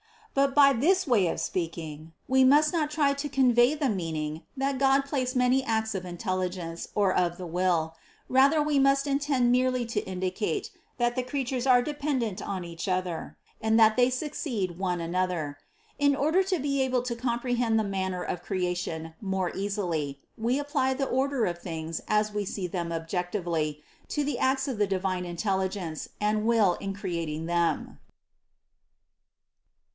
But 0.33 0.55
by 0.55 0.73
this 0.73 1.05
way 1.05 1.27
of 1.27 1.41
speaking, 1.41 2.13
we 2.27 2.43
must 2.45 2.73
not 2.73 2.89
try 2.89 3.13
to 3.13 3.29
convey 3.29 3.75
the 3.75 3.89
meaning 3.89 4.43
that 4.57 4.79
God 4.79 5.03
placed 5.03 5.35
many 5.35 5.63
acts 5.63 5.93
of 5.93 6.05
intelligence, 6.05 6.87
or 6.95 7.13
of 7.13 7.37
the 7.37 7.45
will; 7.45 7.95
rather 8.27 8.63
we 8.63 8.79
must 8.79 9.05
intend 9.05 9.51
merely 9.51 9.85
to 9.85 9.99
indicate, 10.07 10.71
that 10.97 11.15
the 11.15 11.21
creatures 11.21 11.67
are 11.67 11.83
depen 11.83 12.21
dent 12.21 12.41
on 12.41 12.63
each 12.63 12.87
other 12.87 13.37
and 13.59 13.77
that 13.79 13.97
they 13.97 14.09
succeed 14.09 14.79
one 14.79 15.01
another. 15.01 15.57
In 15.99 16.15
order 16.15 16.41
to 16.43 16.57
be 16.57 16.81
able 16.81 17.03
to 17.03 17.15
comprehend 17.15 17.77
the 17.77 17.83
manner 17.83 18.23
of 18.23 18.41
cre 18.41 18.55
ation 18.63 19.13
more 19.21 19.51
easily, 19.55 20.17
we 20.35 20.57
apply 20.57 20.93
the 20.95 21.05
order 21.09 21.45
of 21.45 21.59
things 21.59 22.01
as 22.07 22.33
we 22.33 22.45
see 22.45 22.65
them 22.65 22.91
objectively, 22.91 23.83
to 24.07 24.23
the 24.23 24.39
acts 24.39 24.67
of 24.67 24.79
the 24.79 24.87
divine 24.87 25.25
intelligence 25.25 26.07
and 26.19 26.47
will 26.47 26.73
in 26.75 26.95
creating 26.95 27.45
them. 27.45 27.99